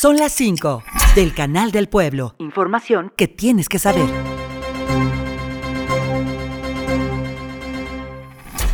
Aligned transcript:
Son 0.00 0.16
las 0.16 0.32
5 0.32 0.82
del 1.14 1.34
Canal 1.34 1.72
del 1.72 1.86
Pueblo. 1.86 2.34
Información 2.38 3.12
que 3.16 3.28
tienes 3.28 3.68
que 3.68 3.78
saber. 3.78 4.08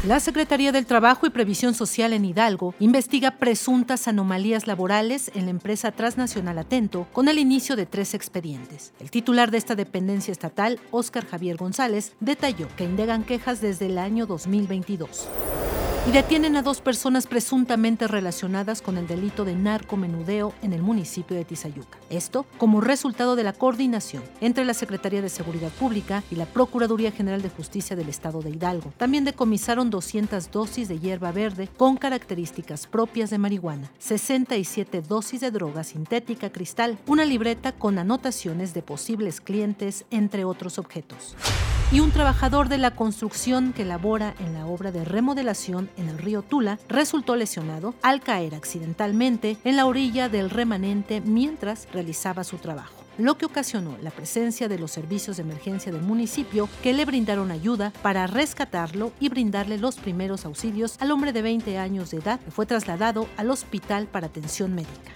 La 0.06 0.20
Secretaría 0.20 0.70
del 0.70 0.86
Trabajo 0.86 1.26
y 1.26 1.30
Previsión 1.30 1.74
Social 1.74 2.12
en 2.12 2.24
Hidalgo 2.24 2.76
investiga 2.78 3.32
presuntas 3.32 4.06
anomalías 4.06 4.68
laborales 4.68 5.32
en 5.34 5.46
la 5.46 5.50
empresa 5.50 5.90
transnacional 5.90 6.58
Atento 6.58 7.08
con 7.12 7.26
el 7.26 7.40
inicio 7.40 7.74
de 7.74 7.86
tres 7.86 8.14
expedientes. 8.14 8.92
El 9.00 9.10
titular 9.10 9.50
de 9.50 9.58
esta 9.58 9.74
dependencia 9.74 10.30
estatal, 10.30 10.78
Óscar 10.92 11.26
Javier 11.26 11.56
González, 11.56 12.12
detalló 12.20 12.68
que 12.76 12.84
indagan 12.84 13.24
quejas 13.24 13.60
desde 13.60 13.86
el 13.86 13.98
año 13.98 14.26
2022 14.26 15.28
y 16.06 16.12
detienen 16.12 16.54
a 16.54 16.62
dos 16.62 16.80
personas 16.80 17.26
presuntamente 17.26 18.06
relacionadas 18.06 18.80
con 18.80 18.96
el 18.96 19.08
delito 19.08 19.44
de 19.44 19.56
narcomenudeo 19.56 20.54
en 20.62 20.72
el 20.72 20.80
municipio 20.80 21.36
de 21.36 21.44
Tizayuca. 21.44 21.98
Esto 22.10 22.46
como 22.58 22.80
resultado 22.80 23.34
de 23.34 23.42
la 23.42 23.52
coordinación 23.52 24.22
entre 24.40 24.64
la 24.64 24.72
Secretaría 24.74 25.20
de 25.20 25.28
Seguridad 25.28 25.72
Pública 25.72 26.22
y 26.30 26.36
la 26.36 26.46
Procuraduría 26.46 27.10
General 27.10 27.42
de 27.42 27.48
Justicia 27.48 27.96
del 27.96 28.08
Estado 28.08 28.40
de 28.40 28.50
Hidalgo. 28.50 28.92
También 28.96 29.24
decomisaron 29.24 29.90
200 29.90 30.52
dosis 30.52 30.86
de 30.86 31.00
hierba 31.00 31.32
verde 31.32 31.68
con 31.76 31.96
características 31.96 32.86
propias 32.86 33.30
de 33.30 33.38
marihuana, 33.38 33.90
67 33.98 35.02
dosis 35.02 35.40
de 35.40 35.50
droga 35.50 35.82
sintética 35.82 36.50
cristal, 36.50 36.98
una 37.08 37.24
libreta 37.24 37.72
con 37.72 37.98
anotaciones 37.98 38.74
de 38.74 38.82
posibles 38.82 39.40
clientes, 39.40 40.04
entre 40.12 40.44
otros 40.44 40.78
objetos 40.78 41.34
y 41.92 42.00
un 42.00 42.10
trabajador 42.10 42.68
de 42.68 42.78
la 42.78 42.90
construcción 42.90 43.72
que 43.72 43.84
labora 43.84 44.34
en 44.40 44.54
la 44.54 44.66
obra 44.66 44.90
de 44.90 45.04
remodelación 45.04 45.88
en 45.96 46.08
el 46.08 46.18
río 46.18 46.42
Tula 46.42 46.78
resultó 46.88 47.36
lesionado 47.36 47.94
al 48.02 48.20
caer 48.20 48.54
accidentalmente 48.54 49.56
en 49.64 49.76
la 49.76 49.86
orilla 49.86 50.28
del 50.28 50.50
remanente 50.50 51.20
mientras 51.20 51.86
realizaba 51.92 52.44
su 52.44 52.58
trabajo 52.58 53.06
lo 53.18 53.38
que 53.38 53.46
ocasionó 53.46 53.96
la 54.02 54.10
presencia 54.10 54.68
de 54.68 54.78
los 54.78 54.90
servicios 54.90 55.36
de 55.36 55.42
emergencia 55.42 55.90
del 55.90 56.02
municipio 56.02 56.68
que 56.82 56.92
le 56.92 57.04
brindaron 57.04 57.50
ayuda 57.50 57.92
para 58.02 58.26
rescatarlo 58.26 59.12
y 59.20 59.28
brindarle 59.28 59.78
los 59.78 59.96
primeros 59.96 60.44
auxilios 60.44 60.96
al 61.00 61.10
hombre 61.10 61.32
de 61.32 61.42
20 61.42 61.78
años 61.78 62.10
de 62.10 62.18
edad 62.18 62.40
que 62.40 62.50
fue 62.50 62.66
trasladado 62.66 63.26
al 63.36 63.50
hospital 63.50 64.06
para 64.06 64.26
atención 64.26 64.74
médica. 64.74 65.12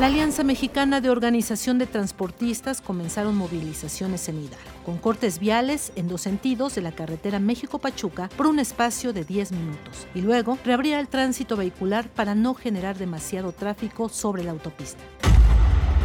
La 0.00 0.06
Alianza 0.06 0.44
Mexicana 0.44 1.02
de 1.02 1.10
Organización 1.10 1.76
de 1.76 1.84
Transportistas 1.84 2.80
comenzaron 2.80 3.36
movilizaciones 3.36 4.30
en 4.30 4.38
Hidalgo, 4.38 4.70
con 4.82 4.96
cortes 4.96 5.38
viales 5.38 5.92
en 5.94 6.08
dos 6.08 6.22
sentidos 6.22 6.74
de 6.74 6.80
la 6.80 6.92
carretera 6.92 7.38
México-Pachuca 7.38 8.30
por 8.34 8.46
un 8.46 8.60
espacio 8.60 9.12
de 9.12 9.26
10 9.26 9.52
minutos, 9.52 10.06
y 10.14 10.22
luego 10.22 10.56
reabría 10.64 11.00
el 11.00 11.08
tránsito 11.08 11.54
vehicular 11.54 12.08
para 12.08 12.34
no 12.34 12.54
generar 12.54 12.96
demasiado 12.96 13.52
tráfico 13.52 14.08
sobre 14.08 14.42
la 14.42 14.52
autopista 14.52 15.04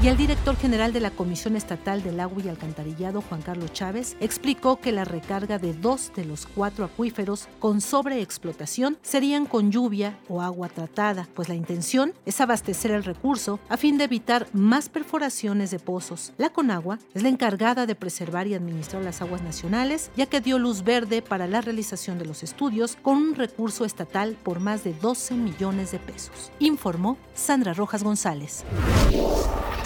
y 0.02 0.08
el 0.08 0.18
director 0.18 0.56
general 0.56 0.94
de 0.94 1.00
la 1.00 1.10
Comisión 1.10 1.56
Estatal 1.56 2.04
del 2.04 2.20
Agua 2.20 2.42
y 2.44 2.50
Alcantarillado, 2.50 3.22
Juan 3.22 3.42
Carlos 3.42 3.74
Chávez, 3.74 4.16
explicó 4.20 4.80
que 4.80 4.92
la 4.92 5.06
recarga 5.06 5.58
de 5.58 5.74
dos 5.74 6.12
de 6.16 6.26
los 6.26 6.46
cuatro 6.46 6.86
acuíferos 6.86 7.48
con 7.60 7.82
sobreexplotación 7.82 8.98
serían 9.02 9.46
con 9.46 9.72
lluvia 9.72 10.20
o 10.28 10.42
agua 10.42 10.70
tratada, 10.70 11.28
pues 11.34 11.50
la 11.50 11.56
intención 11.56 12.14
es 12.26 12.40
abastecer 12.40 12.92
el 12.92 13.04
recurso 13.04 13.60
a 13.70 13.78
fin 13.78 13.98
de 13.98 14.04
evitar 14.04 14.48
más 14.54 14.90
perforaciones 14.90 15.72
de 15.72 15.80
pozos. 15.80 16.34
La 16.38 16.50
Conagua 16.50 17.00
es 17.14 17.24
la 17.24 17.30
encargada 17.30 17.86
de 17.86 17.96
preservar 17.96 18.48
y 18.48 18.54
administrar 18.54 19.04
las 19.04 19.22
aguas 19.22 19.42
nacionales, 19.42 20.12
ya 20.16 20.26
que 20.26 20.42
dio 20.42 20.60
luz 20.60 20.84
verde 20.84 21.22
para 21.22 21.48
la 21.48 21.62
realización 21.62 22.20
de 22.20 22.26
los 22.26 22.44
estudios 22.44 22.98
con 23.02 23.18
un 23.18 23.36
recurso 23.36 23.86
estatal 23.86 24.38
por 24.44 24.60
más 24.60 24.84
de 24.84 24.94
12 24.94 25.36
millones 25.36 25.92
de 25.92 26.00
pesos, 26.00 26.52
informó 26.60 27.18
Sandra 27.34 27.74
Rojas 27.74 28.04
González. 28.04 28.64